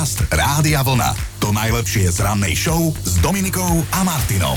Podcast 0.00 0.32
Rádia 0.32 0.80
Vlna. 0.80 1.12
To 1.44 1.52
najlepšie 1.52 2.08
z 2.08 2.24
rannej 2.24 2.56
show 2.56 2.88
s 3.04 3.20
Dominikou 3.20 3.84
a 3.92 4.00
Martinom. 4.00 4.56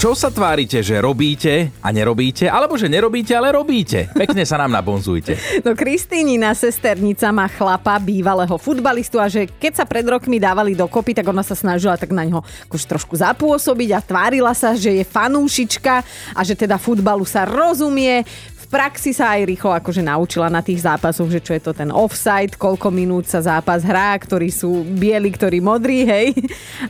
Čo 0.00 0.16
sa 0.16 0.32
tvárite, 0.32 0.80
že 0.80 1.04
robíte 1.04 1.68
a 1.84 1.92
nerobíte, 1.92 2.48
alebo 2.48 2.80
že 2.80 2.88
nerobíte, 2.88 3.36
ale 3.36 3.52
robíte? 3.52 4.08
Pekne 4.16 4.48
sa 4.48 4.56
nám 4.56 4.72
nabonzujte. 4.72 5.36
No 5.68 5.76
Kristýnina 5.76 6.56
sesternica 6.56 7.28
má 7.28 7.44
chlapa, 7.52 8.00
bývalého 8.00 8.56
futbalistu 8.56 9.20
a 9.20 9.28
že 9.28 9.52
keď 9.52 9.72
sa 9.76 9.84
pred 9.84 10.08
rokmi 10.08 10.40
dávali 10.40 10.72
dokopy, 10.72 11.12
tak 11.12 11.28
ona 11.28 11.44
sa 11.44 11.52
snažila 11.52 12.00
tak 12.00 12.16
na 12.16 12.24
ňo 12.24 12.40
akože 12.72 12.88
trošku 12.88 13.20
zapôsobiť 13.20 13.90
a 13.92 14.00
tvárila 14.00 14.56
sa, 14.56 14.72
že 14.72 14.96
je 14.96 15.04
fanúšička 15.04 15.94
a 16.32 16.40
že 16.40 16.56
teda 16.56 16.80
futbalu 16.80 17.28
sa 17.28 17.44
rozumie 17.44 18.24
praxi 18.70 19.10
sa 19.10 19.34
aj 19.34 19.50
rýchlo 19.50 19.74
akože 19.74 19.98
naučila 19.98 20.46
na 20.46 20.62
tých 20.62 20.86
zápasoch, 20.86 21.26
že 21.26 21.42
čo 21.42 21.52
je 21.58 21.60
to 21.60 21.74
ten 21.74 21.90
offside, 21.90 22.54
koľko 22.54 22.94
minút 22.94 23.26
sa 23.26 23.42
zápas 23.42 23.82
hrá, 23.82 24.14
ktorí 24.14 24.48
sú 24.54 24.86
bieli, 24.86 25.34
ktorí 25.34 25.58
modrí, 25.58 26.06
hej. 26.06 26.38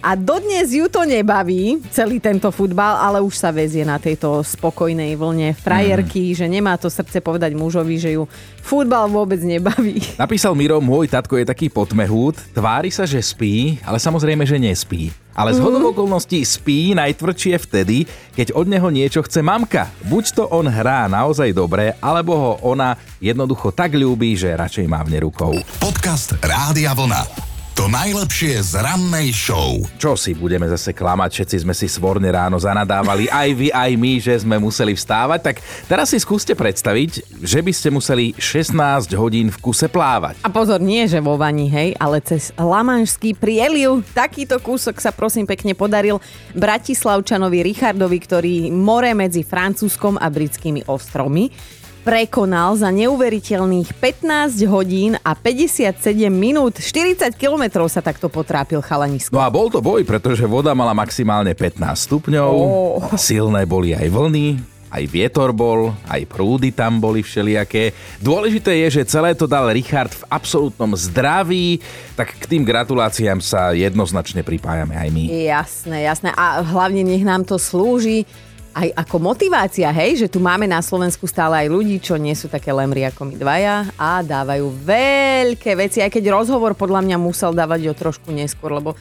A 0.05 0.13
dodnes 0.13 0.77
ju 0.77 0.87
to 0.93 1.09
nebaví, 1.09 1.81
celý 1.89 2.21
tento 2.21 2.53
futbal, 2.53 3.01
ale 3.01 3.25
už 3.25 3.33
sa 3.33 3.49
vezie 3.49 3.83
na 3.83 3.97
tejto 3.97 4.45
spokojnej 4.45 5.17
vlne 5.17 5.57
frajerky, 5.57 6.31
mm. 6.31 6.37
že 6.37 6.47
nemá 6.47 6.77
to 6.77 6.93
srdce 6.93 7.25
povedať 7.25 7.57
mužovi, 7.57 7.97
že 7.97 8.13
ju 8.21 8.29
futbal 8.61 9.09
vôbec 9.09 9.41
nebaví. 9.41 10.05
Napísal 10.21 10.53
Miro, 10.53 10.85
môj 10.85 11.09
tatko 11.09 11.41
je 11.41 11.49
taký 11.49 11.73
potmehút, 11.73 12.37
tvári 12.53 12.93
sa, 12.93 13.09
že 13.09 13.25
spí, 13.25 13.81
ale 13.89 13.97
samozrejme, 13.97 14.45
že 14.45 14.61
nespí. 14.61 15.09
Ale 15.35 15.55
z 15.55 15.63
hodou 15.63 15.95
okolností 15.95 16.43
spí 16.43 16.93
najtvrdšie 16.95 17.55
vtedy, 17.63 18.05
keď 18.35 18.55
od 18.55 18.67
neho 18.67 18.89
niečo 18.91 19.23
chce 19.23 19.41
mamka. 19.41 19.89
Buď 20.07 20.25
to 20.37 20.45
on 20.51 20.67
hrá 20.67 21.07
naozaj 21.07 21.55
dobre, 21.55 21.95
alebo 22.03 22.33
ho 22.35 22.53
ona 22.67 22.99
jednoducho 23.23 23.71
tak 23.71 23.95
ľúbi, 23.95 24.35
že 24.35 24.55
radšej 24.55 24.87
mávne 24.91 25.23
rukou. 25.23 25.55
Podcast 25.79 26.35
Rádia 26.43 26.95
Vlna. 26.95 27.50
To 27.79 27.87
najlepšie 27.87 28.59
z 28.67 28.83
rannej 28.83 29.31
show. 29.31 29.79
Čo 29.95 30.19
si 30.19 30.35
budeme 30.35 30.67
zase 30.67 30.91
klamať, 30.91 31.31
všetci 31.31 31.57
sme 31.63 31.71
si 31.71 31.87
svorne 31.87 32.27
ráno 32.27 32.59
zanadávali, 32.59 33.31
aj 33.31 33.49
vy, 33.55 33.69
aj 33.71 33.91
my, 33.95 34.13
že 34.19 34.35
sme 34.43 34.59
museli 34.59 34.99
vstávať, 34.99 35.39
tak 35.39 35.57
teraz 35.87 36.11
si 36.11 36.19
skúste 36.19 36.59
predstaviť, 36.59 37.39
že 37.39 37.61
by 37.63 37.71
ste 37.71 37.95
museli 37.95 38.35
16 38.35 39.15
hodín 39.15 39.55
v 39.55 39.59
kuse 39.63 39.87
plávať. 39.87 40.43
A 40.43 40.51
pozor, 40.51 40.83
nie 40.83 41.07
že 41.07 41.23
vo 41.23 41.39
vani, 41.39 41.71
hej, 41.71 41.95
ale 42.03 42.19
cez 42.19 42.51
Lamanšský 42.59 43.39
prieliv. 43.39 44.03
Takýto 44.19 44.59
kúsok 44.59 44.99
sa 44.99 45.15
prosím 45.15 45.47
pekne 45.47 45.79
podaril 45.79 46.19
Bratislavčanovi 46.59 47.63
Richardovi, 47.63 48.19
ktorý 48.19 48.55
more 48.75 49.15
medzi 49.15 49.47
Francúzskom 49.47 50.19
a 50.19 50.27
britskými 50.27 50.91
ostrovmi 50.91 51.79
prekonal 52.01 52.75
za 52.81 52.89
neuveriteľných 52.89 53.93
15 53.97 54.65
hodín 54.67 55.13
a 55.21 55.37
57 55.37 55.93
minút. 56.33 56.81
40 56.81 57.37
kilometrov 57.37 57.87
sa 57.93 58.01
takto 58.01 58.33
potrápil 58.33 58.81
chalanisko. 58.81 59.37
No 59.37 59.45
a 59.45 59.53
bol 59.53 59.69
to 59.69 59.85
boj, 59.85 60.03
pretože 60.09 60.49
voda 60.49 60.73
mala 60.73 60.97
maximálne 60.97 61.53
15 61.53 61.81
stupňov, 62.09 62.53
oh. 62.53 63.15
silné 63.21 63.69
boli 63.69 63.93
aj 63.93 64.09
vlny, 64.09 64.47
aj 64.91 65.03
vietor 65.07 65.55
bol, 65.55 65.95
aj 66.11 66.27
prúdy 66.27 66.75
tam 66.75 66.99
boli 66.99 67.23
všelijaké. 67.23 67.95
Dôležité 68.19 68.75
je, 68.87 69.01
že 69.01 69.09
celé 69.09 69.39
to 69.39 69.47
dal 69.47 69.71
Richard 69.71 70.11
v 70.11 70.27
absolútnom 70.27 70.99
zdraví, 70.99 71.79
tak 72.19 72.35
k 72.35 72.45
tým 72.51 72.67
gratuláciám 72.67 73.39
sa 73.39 73.71
jednoznačne 73.71 74.43
pripájame 74.43 74.99
aj 74.99 75.09
my. 75.15 75.25
Jasné, 75.47 75.97
jasné. 76.03 76.35
A 76.35 76.61
hlavne 76.67 77.07
nech 77.07 77.23
nám 77.23 77.47
to 77.47 77.55
slúži 77.55 78.27
aj 78.75 78.89
ako 78.95 79.17
motivácia, 79.19 79.91
hej, 79.91 80.27
že 80.27 80.29
tu 80.31 80.39
máme 80.39 80.67
na 80.67 80.79
Slovensku 80.79 81.27
stále 81.27 81.67
aj 81.67 81.69
ľudí, 81.69 81.97
čo 81.99 82.15
nie 82.15 82.35
sú 82.39 82.47
také 82.47 82.71
lemri 82.71 83.03
ako 83.07 83.27
my 83.27 83.37
dvaja 83.37 83.91
a 83.99 84.23
dávajú 84.23 84.71
veľké 84.87 85.75
veci, 85.75 85.99
aj 86.01 86.11
keď 86.11 86.31
rozhovor 86.31 86.79
podľa 86.79 87.03
mňa 87.03 87.17
musel 87.19 87.51
dávať 87.51 87.91
o 87.91 87.95
trošku 87.95 88.31
neskôr, 88.31 88.75
lebo 88.79 88.95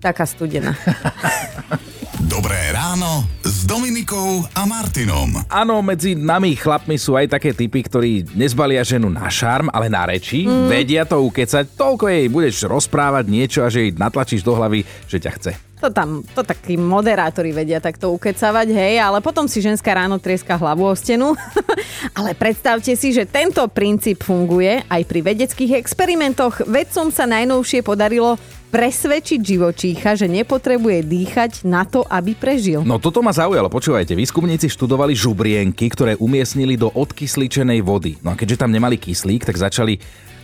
taká 0.00 0.24
studená. 0.24 0.72
Dobré 2.30 2.72
ráno 2.72 3.26
s 3.42 3.66
Dominikou 3.66 4.44
a 4.54 4.62
Martinom. 4.64 5.44
Áno, 5.50 5.80
medzi 5.80 6.14
nami 6.16 6.54
chlapmi 6.56 6.96
sú 6.96 7.16
aj 7.16 7.36
také 7.36 7.52
typy, 7.52 7.84
ktorí 7.84 8.38
nezbalia 8.38 8.84
ženu 8.84 9.10
na 9.10 9.26
šarm, 9.26 9.68
ale 9.72 9.90
na 9.90 10.06
reči. 10.06 10.46
Mm. 10.46 10.68
Vedia 10.68 11.02
to 11.04 11.20
ukecať, 11.20 11.74
toľko 11.74 12.06
jej 12.08 12.26
budeš 12.30 12.64
rozprávať 12.68 13.24
niečo 13.26 13.60
a 13.64 13.72
že 13.72 13.88
jej 13.88 13.92
natlačíš 13.96 14.44
do 14.46 14.56
hlavy, 14.56 14.86
že 15.08 15.18
ťa 15.20 15.32
chce. 15.36 15.69
To 15.80 15.88
tam, 15.88 16.20
to 16.36 16.44
takí 16.44 16.76
moderátori 16.76 17.56
vedia 17.56 17.80
takto 17.80 18.12
ukecavať, 18.12 18.68
hej, 18.68 19.00
ale 19.00 19.24
potom 19.24 19.48
si 19.48 19.64
ženská 19.64 19.96
ráno 19.96 20.20
trieska 20.20 20.60
hlavu 20.60 20.84
o 20.84 20.94
stenu. 20.94 21.32
ale 22.18 22.36
predstavte 22.36 22.92
si, 22.92 23.16
že 23.16 23.24
tento 23.24 23.64
princíp 23.72 24.20
funguje 24.20 24.84
aj 24.84 25.02
pri 25.08 25.20
vedeckých 25.24 25.80
experimentoch. 25.80 26.68
Vedcom 26.68 27.08
sa 27.08 27.24
najnovšie 27.24 27.80
podarilo 27.80 28.36
presvedčiť 28.70 29.40
živočícha, 29.42 30.14
že 30.14 30.30
nepotrebuje 30.30 31.02
dýchať 31.02 31.66
na 31.66 31.82
to, 31.82 32.06
aby 32.06 32.38
prežil. 32.38 32.86
No 32.86 33.02
toto 33.02 33.18
ma 33.18 33.34
zaujalo, 33.34 33.66
počúvajte, 33.66 34.14
výskumníci 34.14 34.70
študovali 34.70 35.12
žubrienky, 35.12 35.90
ktoré 35.90 36.14
umiestnili 36.16 36.78
do 36.78 36.86
odkysličenej 36.94 37.82
vody. 37.82 38.22
No 38.22 38.32
a 38.32 38.38
keďže 38.38 38.62
tam 38.62 38.70
nemali 38.70 38.94
kyslík, 38.94 39.42
tak 39.42 39.58
začali 39.58 39.98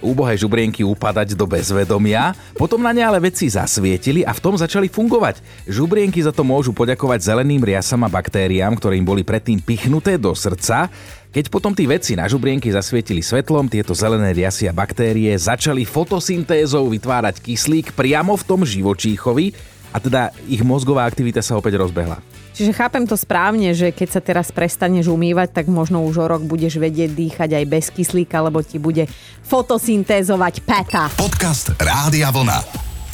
úbohé 0.05 0.37
žubrienky 0.37 0.85
upadať 0.85 1.37
do 1.37 1.45
bezvedomia, 1.49 2.37
potom 2.57 2.81
na 2.81 2.93
ne 2.93 3.05
ale 3.05 3.21
vedci 3.21 3.49
zasvietili 3.49 4.23
a 4.23 4.33
v 4.33 4.43
tom 4.43 4.55
začali 4.55 4.89
fungovať. 4.89 5.41
Žubrienky 5.69 6.21
za 6.21 6.33
to 6.33 6.45
môžu 6.45 6.77
poďakovať 6.77 7.33
zeleným 7.33 7.63
riasam 7.65 8.05
a 8.05 8.13
baktériám, 8.13 8.77
ktoré 8.77 9.01
im 9.01 9.07
boli 9.07 9.25
predtým 9.25 9.61
pichnuté 9.61 10.21
do 10.21 10.33
srdca. 10.37 10.89
Keď 11.37 11.53
potom 11.53 11.77
tí 11.77 11.85
vedci 11.85 12.17
na 12.17 12.25
žubrienky 12.25 12.73
zasvietili 12.73 13.21
svetlom, 13.21 13.69
tieto 13.69 13.93
zelené 13.93 14.33
riasy 14.33 14.69
a 14.69 14.73
baktérie 14.73 15.37
začali 15.37 15.85
fotosyntézou 15.85 16.89
vytvárať 16.89 17.45
kyslík 17.45 17.93
priamo 17.93 18.33
v 18.41 18.47
tom 18.49 18.65
živočíchovi 18.65 19.76
a 19.97 20.01
teda 20.03 20.29
ich 20.45 20.61
mozgová 20.61 21.09
aktivita 21.09 21.41
sa 21.41 21.57
opäť 21.57 21.81
rozbehla. 21.81 22.21
Čiže 22.53 22.77
chápem 22.77 23.05
to 23.09 23.17
správne, 23.17 23.73
že 23.73 23.93
keď 23.93 24.09
sa 24.13 24.21
teraz 24.21 24.53
prestaneš 24.53 25.09
umývať, 25.09 25.57
tak 25.57 25.73
možno 25.73 26.05
už 26.05 26.21
o 26.21 26.27
rok 26.29 26.45
budeš 26.45 26.77
vedieť 26.77 27.13
dýchať 27.13 27.57
aj 27.57 27.65
bez 27.65 27.89
kyslíka, 27.93 28.45
lebo 28.45 28.61
ti 28.61 28.77
bude 28.77 29.09
fotosyntézovať 29.45 30.65
peta. 30.65 31.09
Podcast 31.17 31.73
Rádia 31.81 32.29
Vlna. 32.29 32.61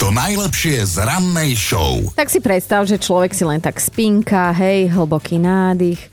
To 0.03 0.11
najlepšie 0.11 0.83
z 0.83 1.07
rannej 1.07 1.55
show. 1.55 2.03
Tak 2.19 2.27
si 2.27 2.43
predstav, 2.43 2.83
že 2.91 2.99
človek 2.99 3.31
si 3.35 3.47
len 3.47 3.63
tak 3.63 3.79
spinka, 3.79 4.51
hej, 4.51 4.91
hlboký 4.91 5.39
nádych, 5.39 6.11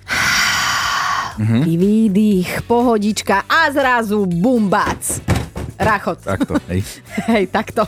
mm-hmm. 1.37 1.61
výdych, 1.65 2.49
pohodička 2.69 3.49
a 3.49 3.73
zrazu 3.73 4.29
bumbac. 4.29 5.38
Rachot. 5.79 6.19
Takto, 6.19 6.59
hej. 6.67 6.83
hej, 7.31 7.47
takto. 7.47 7.87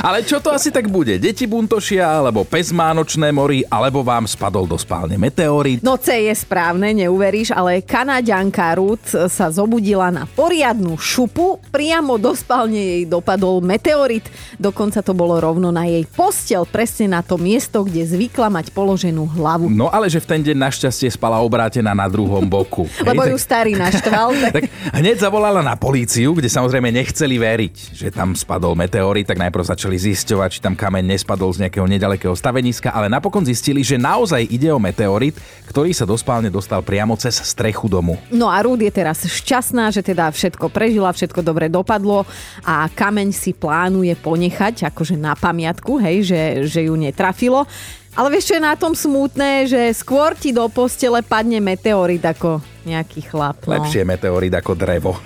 Ale 0.00 0.24
čo 0.24 0.40
to 0.40 0.56
asi 0.56 0.72
tak 0.72 0.88
bude? 0.88 1.20
Deti 1.20 1.44
buntošia, 1.44 2.24
alebo 2.24 2.48
pes 2.48 2.72
má 2.72 2.96
nočné 2.96 3.28
mori, 3.28 3.60
alebo 3.68 4.00
vám 4.00 4.24
spadol 4.24 4.64
do 4.64 4.80
spálne 4.80 5.20
meteorit? 5.20 5.84
No 5.84 6.00
C 6.00 6.32
je 6.32 6.34
správne, 6.34 6.96
neuveríš, 6.96 7.52
ale 7.52 7.84
Kanaďanka 7.84 8.72
Ruth 8.80 9.12
sa 9.12 9.52
zobudila 9.52 10.08
na 10.08 10.24
poriadnu 10.24 10.96
šupu, 10.96 11.60
priamo 11.68 12.16
do 12.16 12.32
spálne 12.32 12.80
jej 12.80 13.04
dopadol 13.04 13.60
meteorit. 13.60 14.24
Dokonca 14.56 15.04
to 15.04 15.12
bolo 15.12 15.36
rovno 15.36 15.68
na 15.68 15.84
jej 15.84 16.08
postel, 16.08 16.64
presne 16.64 17.12
na 17.12 17.20
to 17.20 17.36
miesto, 17.36 17.84
kde 17.84 18.08
zvykla 18.08 18.48
mať 18.48 18.72
položenú 18.72 19.28
hlavu. 19.28 19.68
No 19.68 19.92
ale 19.92 20.08
že 20.08 20.24
v 20.24 20.26
ten 20.32 20.40
deň 20.40 20.56
našťastie 20.56 21.12
spala 21.12 21.44
obrátená 21.44 21.92
na 21.92 22.08
druhom 22.08 22.48
boku. 22.48 22.88
Lebo 23.04 23.28
hej, 23.28 23.36
ju 23.36 23.38
tak... 23.38 23.44
starý 23.44 23.72
naštval. 23.76 24.28
Tak... 24.46 24.52
tak 24.52 24.68
hneď 24.94 25.26
zavolala 25.26 25.58
na 25.58 25.74
políciu, 25.74 26.30
kde 26.30 26.46
samozrejme 26.46 26.94
nechce 26.94 27.25
nechceli 27.26 27.42
veriť, 27.42 27.74
že 27.90 28.08
tam 28.14 28.38
spadol 28.38 28.78
meteorit, 28.78 29.26
tak 29.26 29.42
najprv 29.42 29.66
začali 29.66 29.98
zisťovať, 29.98 30.48
či 30.54 30.60
tam 30.62 30.78
kameň 30.78 31.18
nespadol 31.18 31.50
z 31.50 31.66
nejakého 31.66 31.82
nedalekého 31.82 32.30
staveniska, 32.38 32.94
ale 32.94 33.10
napokon 33.10 33.42
zistili, 33.42 33.82
že 33.82 33.98
naozaj 33.98 34.46
ide 34.46 34.70
o 34.70 34.78
meteorit, 34.78 35.34
ktorý 35.66 35.90
sa 35.90 36.06
do 36.06 36.14
spálne 36.14 36.54
dostal 36.54 36.86
priamo 36.86 37.18
cez 37.18 37.34
strechu 37.42 37.90
domu. 37.90 38.14
No 38.30 38.46
a 38.46 38.62
Rúd 38.62 38.78
je 38.78 38.94
teraz 38.94 39.26
šťastná, 39.26 39.90
že 39.90 40.06
teda 40.06 40.30
všetko 40.30 40.70
prežila, 40.70 41.10
všetko 41.10 41.42
dobre 41.42 41.66
dopadlo 41.66 42.22
a 42.62 42.86
kameň 42.86 43.34
si 43.34 43.50
plánuje 43.50 44.14
ponechať 44.22 44.86
akože 44.94 45.18
na 45.18 45.34
pamiatku, 45.34 45.98
hej, 45.98 46.30
že, 46.30 46.42
že 46.70 46.80
ju 46.86 46.94
netrafilo. 46.94 47.66
Ale 48.14 48.30
vieš, 48.30 48.54
čo 48.54 48.56
je 48.56 48.62
na 48.62 48.78
tom 48.78 48.94
smutné, 48.94 49.66
že 49.66 49.90
skôr 49.98 50.38
ti 50.38 50.54
do 50.54 50.64
postele 50.70 51.26
padne 51.26 51.58
meteorit 51.58 52.22
ako 52.22 52.62
nejaký 52.86 53.28
chlap. 53.28 53.66
No. 53.66 53.76
Lepšie 53.82 54.06
meteorit 54.06 54.54
ako 54.54 54.72
drevo. 54.78 55.18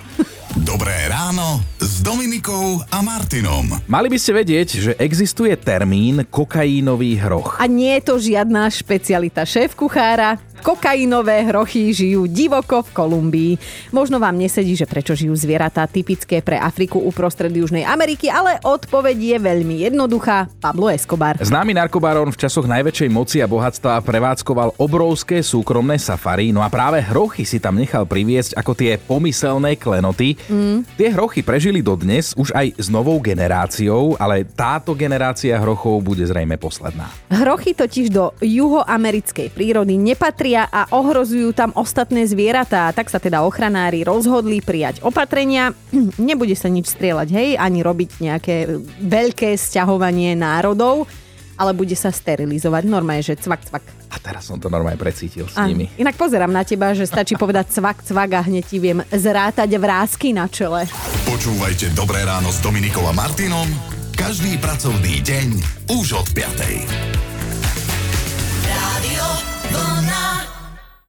Dobré 0.59 1.00
ráno 1.31 1.63
s 1.79 2.03
Dominikou 2.03 2.83
a 2.91 2.99
Martinom. 2.99 3.63
Mali 3.87 4.11
by 4.11 4.19
ste 4.19 4.35
vedieť, 4.35 4.67
že 4.75 4.91
existuje 4.99 5.55
termín 5.55 6.27
kokaínový 6.27 7.15
hroch. 7.15 7.55
A 7.55 7.71
nie 7.71 7.95
je 7.95 8.03
to 8.03 8.19
žiadna 8.19 8.67
špecialita 8.67 9.47
šéf 9.47 9.71
kuchára, 9.71 10.35
Kokainové 10.61 11.41
hrochy 11.49 11.89
žijú 11.89 12.29
divoko 12.29 12.85
v 12.85 12.89
Kolumbii. 12.93 13.53
Možno 13.89 14.21
vám 14.21 14.37
nesedí, 14.37 14.77
že 14.77 14.85
prečo 14.85 15.17
žijú 15.17 15.33
zvieratá 15.33 15.89
typické 15.89 16.37
pre 16.45 16.61
Afriku 16.61 17.01
uprostred 17.01 17.49
Južnej 17.49 17.81
Ameriky, 17.81 18.29
ale 18.29 18.61
odpoveď 18.61 19.17
je 19.17 19.37
veľmi 19.41 19.75
jednoduchá. 19.89 20.53
Pablo 20.61 20.93
Escobar. 20.93 21.41
Známy 21.41 21.73
narkobaron 21.73 22.29
v 22.29 22.37
časoch 22.37 22.69
najväčšej 22.69 23.09
moci 23.09 23.41
a 23.41 23.49
bohatstva 23.49 24.05
prevádzkoval 24.05 24.77
obrovské 24.77 25.41
súkromné 25.41 25.97
safari, 25.97 26.53
no 26.53 26.61
a 26.61 26.69
práve 26.69 27.01
hrochy 27.01 27.41
si 27.41 27.57
tam 27.57 27.81
nechal 27.81 28.05
priviesť 28.05 28.53
ako 28.53 28.71
tie 28.77 29.01
pomyselné 29.01 29.81
klenoty. 29.81 30.37
Mm. 30.45 30.85
Tie 30.93 31.09
hrochy 31.09 31.41
prežili 31.41 31.81
dodnes 31.81 32.37
už 32.37 32.53
aj 32.53 32.77
s 32.77 32.87
novou 32.93 33.17
generáciou, 33.17 34.13
ale 34.21 34.45
táto 34.45 34.93
generácia 34.93 35.57
hrochov 35.57 36.05
bude 36.05 36.21
zrejme 36.29 36.61
posledná. 36.61 37.09
Hrochy 37.33 37.73
totiž 37.73 38.13
do 38.13 38.29
juhoamerickej 38.37 39.49
prírody 39.49 39.97
nepatria 40.51 40.67
a 40.67 40.81
ohrozujú 40.91 41.55
tam 41.55 41.71
ostatné 41.75 42.27
zvieratá. 42.27 42.91
Tak 42.91 43.07
sa 43.07 43.19
teda 43.19 43.43
ochranári 43.43 44.03
rozhodli 44.03 44.59
prijať 44.59 44.99
opatrenia. 45.03 45.71
Nebude 46.19 46.55
sa 46.55 46.67
nič 46.67 46.91
strieľať, 46.91 47.27
hej, 47.31 47.49
ani 47.55 47.79
robiť 47.81 48.09
nejaké 48.19 48.55
veľké 48.99 49.55
sťahovanie 49.55 50.35
národov 50.35 51.07
ale 51.61 51.77
bude 51.77 51.93
sa 51.93 52.09
sterilizovať. 52.09 52.89
Normálne, 52.89 53.21
že 53.21 53.37
cvak, 53.37 53.69
cvak. 53.69 53.85
A 54.09 54.17
teraz 54.17 54.49
som 54.49 54.57
to 54.57 54.65
normálne 54.65 54.97
precítil 54.97 55.45
s 55.45 55.53
Áno. 55.53 55.69
nimi. 55.69 55.93
Inak 56.01 56.17
pozerám 56.17 56.49
na 56.49 56.65
teba, 56.65 56.89
že 56.97 57.05
stačí 57.05 57.37
povedať 57.37 57.69
cvak, 57.77 58.01
cvak 58.01 58.29
a 58.33 58.41
hneď 58.49 58.65
ti 58.65 58.81
viem 58.81 59.05
zrátať 59.13 59.69
vrázky 59.77 60.33
na 60.33 60.49
čele. 60.49 60.89
Počúvajte 61.29 61.93
Dobré 61.93 62.25
ráno 62.25 62.49
s 62.49 62.57
Dominikom 62.65 63.05
a 63.05 63.13
Martinom 63.13 63.69
každý 64.17 64.57
pracovný 64.57 65.21
deň 65.21 65.47
už 66.01 66.17
od 66.17 66.27
5. 66.33 67.30